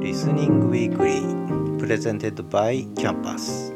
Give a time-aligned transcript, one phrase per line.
[0.00, 3.74] Listening Weekly presented by Campus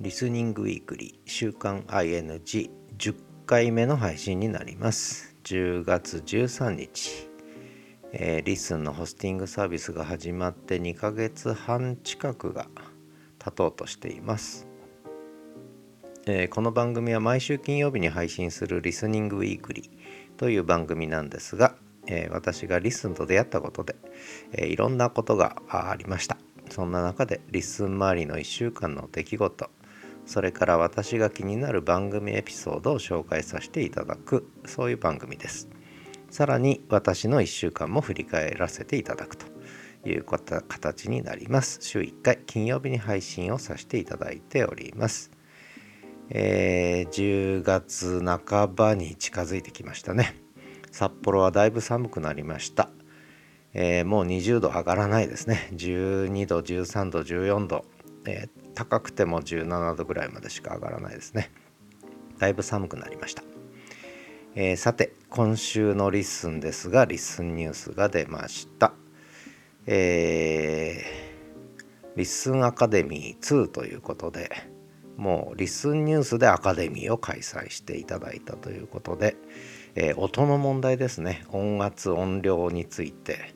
[0.00, 3.14] Listening Weekly 週刊 ING10
[3.46, 5.36] 回目の配信になります。
[5.44, 7.28] 10月13日、
[8.12, 12.66] えー、 LISTEN のホスティングサービスが始まって2ヶ月半近くが
[13.38, 14.66] 経とうとしています。
[16.26, 21.76] えー、この番組は毎週金曜日に配信する Listening Weekly という番組なんですが、
[22.06, 23.96] えー、私が LISTEN と出会ったことで、
[24.52, 26.38] えー、いろんなことがありました。
[26.70, 29.70] そんな中で LISTEN 周りの1週間の出来事
[30.26, 35.68] それから私が気になる番組エピソードを紹介させていただくそういう番組です。
[36.30, 39.46] さらに私の1週間も振り返らせていただくと
[40.04, 41.78] いう形になります。
[41.80, 45.30] 週1回金曜日に配信をさせていただいております。
[46.28, 50.45] えー、10月半ばに近づいてきましたね。
[50.96, 52.88] 札幌はだいぶ寒くなりました、
[53.74, 55.68] えー、もう20度上がらないですね。
[55.74, 57.84] 12度13度14度、
[58.24, 61.50] えー、高くても17度ぐらいまでしか上がらないですね。
[62.38, 63.42] だいぶ寒くなりました、
[64.54, 68.94] えー、さて今週の LISTEN ですが LISTEN ニュースが出ました。
[69.84, 74.50] えー、 LISTEN アカデミー2ということで
[75.18, 79.36] もう LISTEN ニュースでアカデミーを開催していただいたということで、
[79.96, 81.44] えー、音の問題ですね。
[81.48, 83.54] 音圧音量について。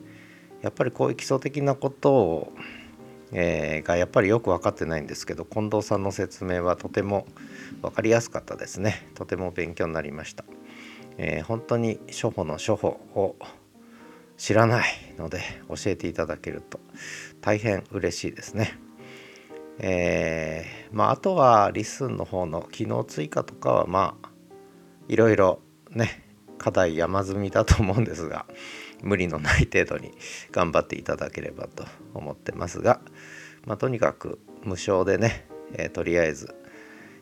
[0.61, 2.53] やっぱりこういう基礎的なことを、
[3.31, 7.25] えー、がやっぱりよく分かってないんですけど近藤さんの説明はとても
[7.81, 9.07] 分かりやすかったですね。
[9.15, 10.43] とても勉強になりました、
[11.17, 13.35] えー、本当に初歩の初歩を
[14.37, 16.79] 知らないので教えていただけると
[17.41, 18.77] 大変嬉しいですね。
[19.79, 24.29] えー、まあ、あとはリスンの方の機能追加とかはまあ
[25.07, 26.30] いろいろね
[26.61, 28.45] 課題山積みだと思うんですが
[29.01, 30.13] 無理のない程度に
[30.51, 33.01] 頑張っていただければと思ってますが、
[33.65, 36.53] まあ、とにかく無償でね、えー、とりあえず、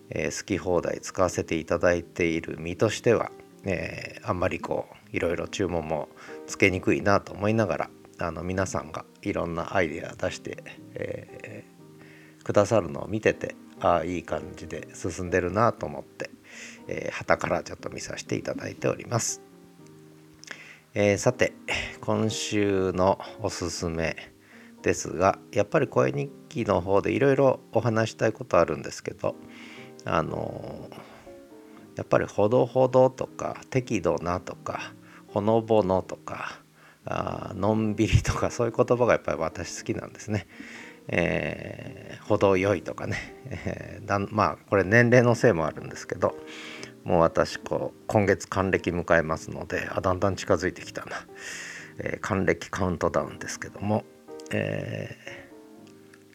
[0.10, 3.32] えー、好き放題使わせていただいている身としては、
[3.64, 6.10] えー、あんまりこういろいろ注文も
[6.46, 10.62] つけにくいなと思いながらあの皆さんがいろんなアイデア出して、
[10.96, 11.64] え、
[12.44, 16.30] くださるのを見ててああいい感じで進んでるなと思って、
[16.88, 19.42] えー、旗からちょっと見させていただいております、
[20.94, 21.54] えー、さて
[22.02, 24.16] 今週のおすすめ
[24.82, 29.36] ですがやっぱり声日記の方でいろいろお話したいことあるんですけど
[30.06, 30.90] あの
[31.96, 34.94] やっぱりほどほどとか適度なとか
[35.28, 36.60] ほのぼのとか
[37.06, 40.48] あのんびりとかそういう言葉がやっぱり私好きなんですね。
[41.12, 43.18] えー、程よいとかね、
[43.50, 46.36] えー、だまあこれ年齢のせいもあるんですけど
[47.04, 51.26] もう私こう今月還暦迎えますのであだんだん近づいてきたな、
[51.98, 54.06] えー、還暦カウントダウンですけども、
[54.52, 55.18] え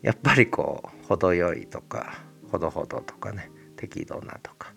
[0.02, 4.72] ー、やっぱりこう程よいとかほどほどとかね適度なとか。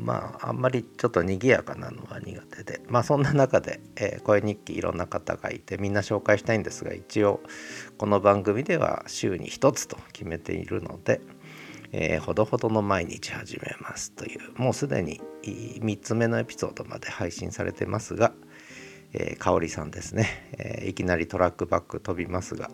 [0.00, 2.80] まああんまりちょっと賑やかなのは苦手で。
[2.88, 7.40] まあそんな中で、えー、声日記いろんな方がいてみんな紹介したいんですが一応
[7.98, 11.20] この番組では週に1つと決めているので、
[11.92, 18.32] えー、ほどほどの毎日始めますというもうすでに3つ目のエピソードまで配信されてますが、
[19.12, 20.28] えー、香里さんですね、
[20.58, 22.70] えー、いきなりトラックバック飛びますが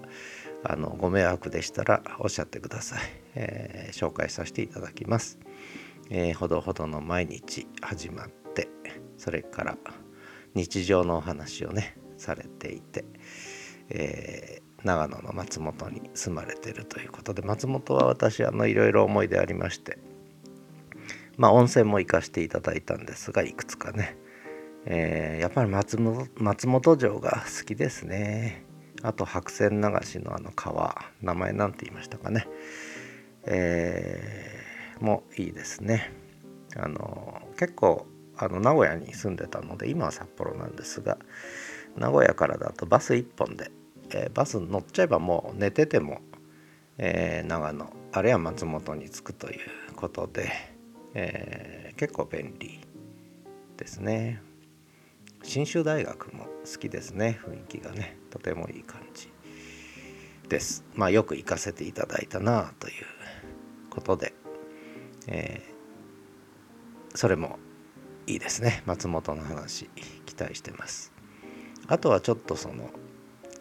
[0.64, 3.00] あのご迷惑でしたらおっしゃってください、
[3.34, 5.38] え、紹介させていただきます。
[6.10, 8.68] えー、ほどほどの毎日始まって
[9.16, 9.76] それから
[10.54, 13.04] 日常のお話をねされていて、
[13.88, 19.98] えー、長野の松本に住まれてるということで松本は私あのいろいろ思い出ありまして
[21.36, 24.16] まあ温泉も行かせていただいたんですがいくつかね、
[24.86, 28.64] えー、やっぱり松本松本城が好きですね。
[29.02, 32.48] あと白線流しのあの川名前なんて言いましたかね。
[33.44, 34.65] えー
[35.00, 36.12] もいいですね。
[36.76, 41.18] あの結構あの名古屋に住んでたので今は札幌なんですが
[41.96, 43.70] 名古屋からだとバス1本で、
[44.10, 46.20] えー、バス乗っちゃえばもう寝てても、
[46.98, 49.58] えー、長野あるいは松本に着くという
[49.94, 50.52] ことで、
[51.14, 52.80] えー、結構便利
[53.76, 54.42] ですね。
[55.42, 59.30] 信州大学も好きですね雰囲気がねとてもいい感じ
[60.48, 60.84] です。
[60.94, 62.94] まあよく行かせていただいたなという
[63.90, 64.34] ことで
[65.26, 67.58] えー、それも
[68.26, 68.82] いいですね。
[68.86, 69.88] 松本の話
[70.24, 71.12] 期待してます。
[71.88, 72.90] あとはちょっとその、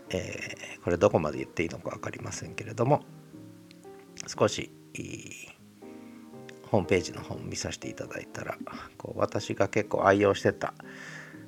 [0.10, 3.04] えー、これどこまで言っていいのか分かりませんけれども
[4.28, 4.72] 少し
[6.72, 8.58] ホームページの方見させていただいたら
[8.98, 10.74] こう私が結構愛用してた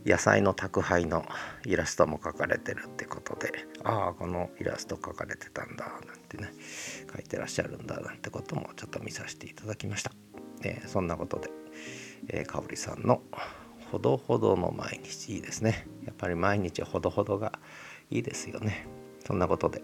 [0.07, 1.25] 野菜の宅配の
[1.65, 3.51] イラストも描かれてるってことで
[3.83, 6.49] ああこのイラスト描かれてたんだなんてね
[7.13, 10.11] 書いてらっしゃるんだなんてこともちょっと見させていただきました、
[10.63, 11.49] えー、そんなことで、
[12.29, 13.21] えー、かおりさんの
[13.91, 15.87] 「ほどほどの毎日」いいですね。
[16.05, 17.59] やっぱり毎日ほどほどが
[18.09, 18.85] いいですよね。
[19.25, 19.81] そんなことで、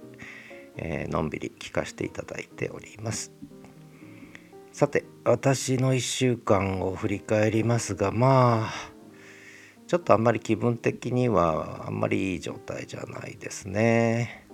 [0.75, 3.31] えー、のんびり聞かせていただいております。
[4.73, 8.92] さて私の1週間を振り返りますがまあ
[9.93, 14.47] ちょっとあんまり気分的にはあんまりいい状態じゃないですね。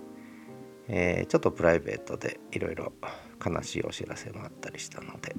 [0.86, 2.92] えー、ちょっとプライベートでいろいろ
[3.42, 5.34] 悲しいお知らせもあったりしたので、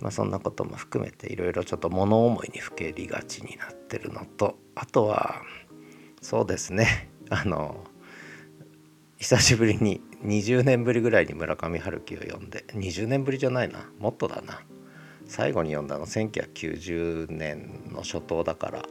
[0.00, 5.42] まあ、そんなことも含めていろいろちょっと物思いにふけりがちになってるのとあとは
[6.22, 7.84] そうですね あの
[9.18, 14.62] 久しぶりに20年ぶりぐらいに村上春樹を読んで20年ぶりじゃないなもっとだな
[15.26, 18.82] 最後に読んだの1990年の初頭だから、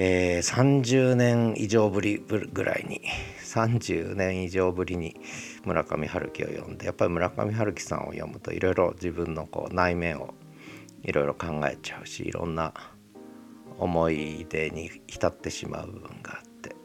[0.00, 3.02] えー、30年以上ぶりぐらいに
[3.42, 5.16] 30年以上ぶりに
[5.64, 10.34] 村上春樹を読んでやっぱり村上春樹さんを読むといろいろ自分のこう内面を
[11.02, 12.72] いろいろ考えちゃうしいろんな
[13.76, 16.76] 思い出に浸ってしまう部分があって。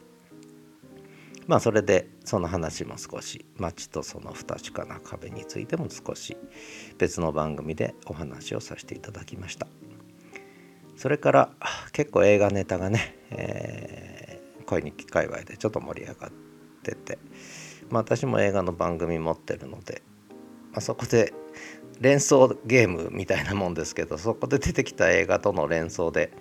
[1.45, 6.35] まあそれでその話も少し街とその不確かな壁についても少し
[6.97, 9.67] 別の番組でお話をさせていただきました。
[10.95, 11.49] それから
[11.93, 16.31] 結構映画ネタがね、えー、恋日記界隈でちょっと盛り上がっ
[16.83, 17.17] てて、
[17.89, 20.01] まあ、私も映画の番組持ってるので、
[20.71, 21.33] まあ、そこで
[22.01, 26.31] 連想ゲームみたいなもんですけどそこで出てきた映画との連想で、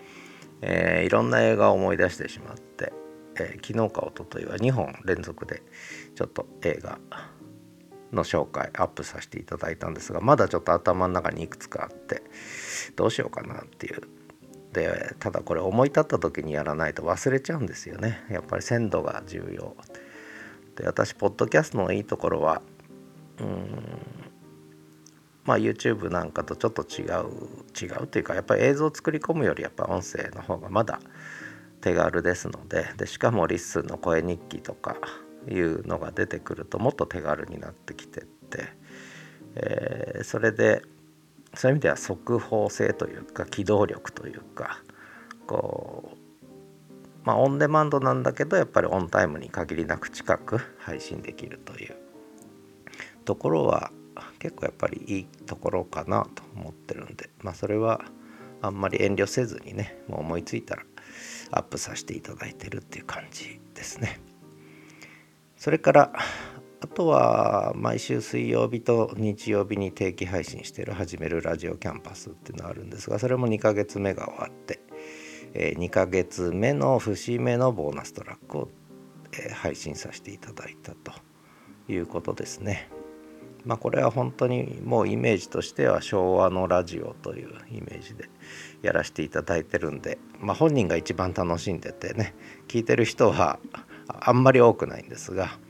[0.62, 2.92] えー、いろんな映画を思い出してしまって
[3.36, 5.62] えー、昨日か一昨日は2本連続で
[6.14, 6.98] ちょっと映画
[8.12, 12.22] の紹介アップさせていただいたんですがまだちょっと頭の中にいくつかあって
[12.96, 14.02] どうしようかなっていう
[14.72, 18.24] でただこれ思い立った時にやらないと忘れちゃうんですよね。
[18.30, 19.76] やっぱり鮮度が重要。
[20.76, 22.62] で私ポッドキャストのいいところは
[23.40, 23.66] うん
[25.44, 27.28] まあ YouTube なんかとちょっと違う
[27.80, 31.00] 違うっていうかやっぱり映像を作り込むよりやっぱ音声の方がまだ
[31.80, 34.96] 手軽ですのででしかも LISTEN の声日記とか
[35.48, 38.68] いうのが出てくるともっと手軽になってきてって、
[39.56, 40.82] えー、それで
[41.54, 44.80] そういう意味では速報性というか機動力というか
[45.46, 46.16] こう
[47.24, 51.96] まあオンデマンドなんだけどやっぱりオンタイムに限りなく近く配信できるという
[53.24, 53.92] ところは
[54.38, 58.00] 結構やっぱりいいところかなと思ってるんでまあそれは
[58.60, 60.82] あんまり遠慮せずにねもう思いついたら
[61.50, 64.20] アップさせていただいてるっていう感じですね。
[65.56, 66.12] それから
[66.82, 74.80] あとは毎週水曜日と日曜日に定期配信してる「始めるラジオキャンパス」っていうのがあるんですがそれも2ヶ月目が終わって、
[75.54, 78.68] え2ヶ月目の節目のボーナストラックを、
[79.32, 81.12] え配信させていただいたと
[81.86, 82.90] いうことですね。
[83.64, 88.28] まあこれは本当にもうイメージとしては昭和のラジオというイメージで
[88.82, 92.34] やらせていただいてるんで、まあ、本人が一番楽しんでてね
[92.66, 93.60] 聞いてる人は
[94.08, 95.60] あんまり多くないんですが、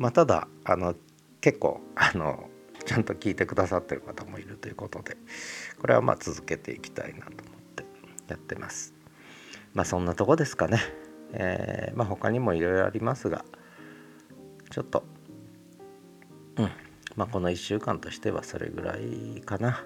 [0.00, 0.94] まあ、ただあの
[1.42, 2.48] 結構あの
[2.86, 5.18] ちゃんと聞いてくださってる方もいるということで
[5.78, 7.34] これはまあ続けていきたいなと思っ
[7.76, 7.84] て
[8.28, 8.94] やってます。
[9.74, 10.78] まあそんなとこですかね。
[11.34, 13.44] えー、まあ他にもいろいろありますが
[14.70, 15.04] ちょっと
[16.56, 16.70] うん
[17.14, 19.84] まあこの1週間としてはそれぐらいかな。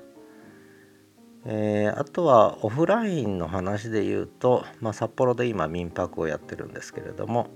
[1.44, 7.48] えー、あとはオフラインの話で言うと、まあ、札幌で今民泊をやってるんですけれども、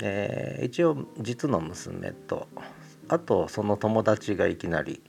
[0.00, 2.48] えー、一応実の娘と
[3.08, 5.02] あとその友達がいきなり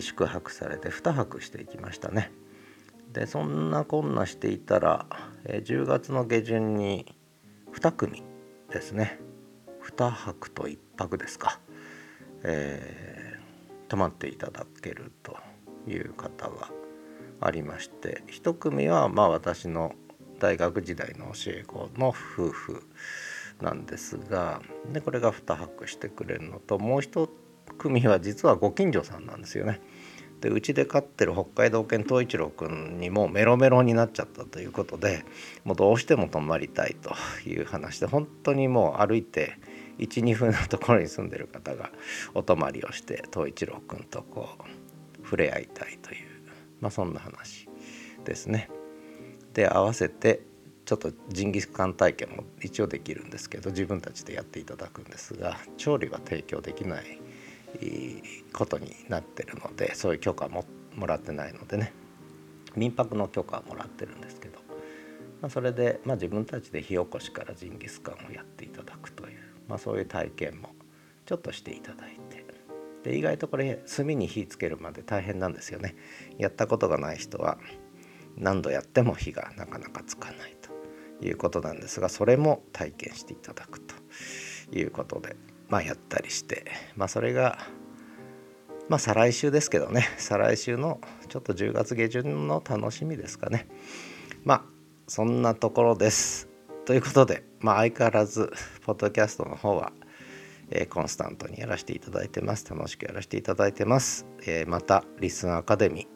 [0.00, 2.32] 宿泊されて2泊していきましたね。
[3.12, 5.06] でそんなこんなしていたら、
[5.44, 7.16] えー、10月の下旬に
[7.72, 8.22] 2組
[8.70, 9.18] ですね。
[9.82, 11.58] 2泊と1泊ですか、
[12.42, 15.36] えー、泊まっていただけると
[15.88, 16.70] いう方が
[17.40, 19.94] ありまして一組はまあ私の
[20.38, 22.82] 大学時代の教え子の夫婦。
[23.62, 24.60] なんですが
[24.92, 27.28] でこれが2泊してくれるのともう一
[27.78, 29.80] 組は実はご近所さんなんですよね。
[30.40, 35.24] でうちで飼ってる北海道犬東一郎くんにもメロメロになっちゃったということで
[35.64, 37.14] もうどうしても泊まりたいと
[37.46, 39.58] いう話で本当にもう歩いて
[39.98, 41.90] 12分のところに住んでる方が
[42.32, 46.26] お泊まりをして東一郎くんとこう触れ合いたいという
[46.80, 47.68] まあそんな話
[48.24, 48.70] ですね。
[49.52, 50.40] で合わせて
[50.90, 57.04] ちょっとジンギスカン体験も一応できるんですけど自分たちでやっていただくんですが調理は提供できない
[58.52, 60.64] ことになってるのでそういう許可も
[60.96, 61.92] もらってないのでね。
[62.74, 64.58] 民泊の許可はもらってるんですけど
[65.40, 70.70] まあ、それで、まあ、自分たちで火起こしからジンギスカンをやっていただくという、まあ、そういう体験も
[71.24, 72.44] ちょっとしていただいて。
[73.04, 75.94] で意外とこれ炭に火つけるまで大変なんですよね。
[76.36, 77.58] やったことがない人は
[78.36, 80.59] 何度やっても火がなかなかつかない。
[81.22, 83.94] いうことなんですがそれも体験していただくと
[84.72, 85.36] いうことで
[85.68, 87.58] まあやったりしてまあそれが
[88.88, 93.68] まあ再来週ですけどね 再来週のちょっと10月下旬の楽しみですかね。
[94.44, 94.64] まあ
[95.06, 96.48] そんなところです。
[96.86, 98.50] ということでまあ相変わらず
[98.82, 99.92] ポッドキャストの方は
[100.70, 102.64] え、コンスタントにやらせていただいてます。
[102.68, 106.06] 楽しくやらせていただいてます、えー、またリスンアカデミー、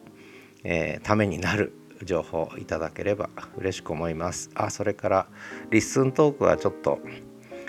[0.62, 1.72] えー、ためになる
[2.04, 4.50] 情報いただければ嬉しく思います。
[4.54, 5.26] あそれから
[5.70, 7.00] リッスントークはちょっと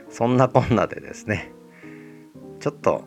[0.09, 1.51] そんなこんなでですね。
[2.59, 3.03] ちょっと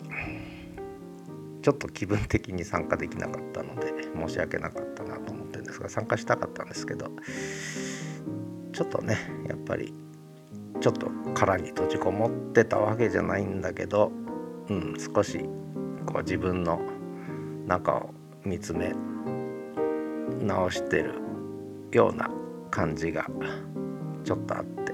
[1.63, 7.11] ちょっと気分的に参加できなかったので申し訳なかったなと思ってるんですが参加したかったんですけど
[8.73, 9.19] ちょっとね
[9.49, 9.93] やっぱり
[10.81, 14.13] ちょっと殻に閉じこもってたわけじゃないんだけど、
[14.69, 15.41] うん、少し
[16.07, 16.81] こう自分の
[17.67, 18.95] 中を見つめ
[20.49, 21.15] 直してる
[21.93, 22.31] ような
[22.71, 23.27] 感じが
[24.25, 24.89] ちょっとあって。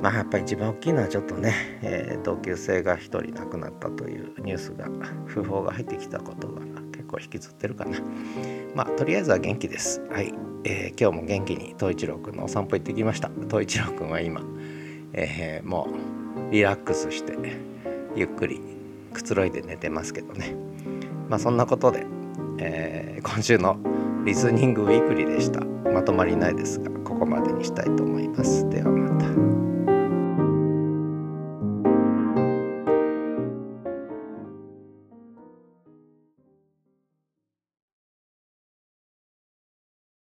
[0.00, 4.86] まあやっぱり一番大きいのはちょっとね、えー、同級生が1人亡くなったというニュースが
[5.26, 6.60] 訃報が入ってきたことが
[6.92, 7.98] 結構引きずってるかな。
[8.76, 10.00] まあとりあえずは元気です。
[10.10, 10.32] はい。
[10.64, 13.30] えー、今日も元気に東一郎くんのお散歩行ってきました。
[13.48, 14.40] 東一郎くんは今、
[15.12, 15.88] えー、も
[16.48, 17.36] うリラックスして
[18.14, 18.60] ゆっくり
[19.12, 20.54] くつろいで寝てますけどね。
[21.28, 22.06] まあそんなことで、
[22.58, 23.78] えー、今週の
[24.24, 25.60] リスニングウィークリーでした
[25.90, 29.77] まとまりないですがここまでにしたいと思いますではまた。